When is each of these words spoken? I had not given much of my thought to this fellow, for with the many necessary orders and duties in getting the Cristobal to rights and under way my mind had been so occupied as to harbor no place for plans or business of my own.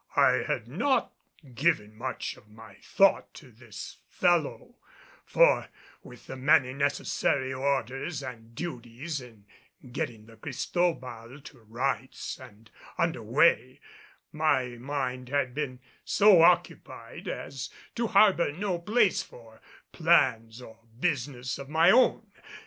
I 0.17 0.43
had 0.47 0.67
not 0.67 1.13
given 1.53 1.95
much 1.95 2.35
of 2.35 2.49
my 2.49 2.77
thought 2.81 3.31
to 3.35 3.51
this 3.51 3.97
fellow, 4.09 4.73
for 5.27 5.67
with 6.01 6.25
the 6.25 6.35
many 6.35 6.73
necessary 6.73 7.53
orders 7.53 8.23
and 8.23 8.55
duties 8.55 9.21
in 9.21 9.45
getting 9.91 10.25
the 10.25 10.37
Cristobal 10.37 11.39
to 11.41 11.59
rights 11.59 12.39
and 12.39 12.71
under 12.97 13.21
way 13.21 13.79
my 14.31 14.69
mind 14.69 15.29
had 15.29 15.53
been 15.53 15.79
so 16.03 16.41
occupied 16.41 17.27
as 17.27 17.69
to 17.93 18.07
harbor 18.07 18.51
no 18.51 18.79
place 18.79 19.21
for 19.21 19.61
plans 19.91 20.63
or 20.63 20.79
business 20.99 21.59
of 21.59 21.69
my 21.69 21.91
own. 21.91 22.25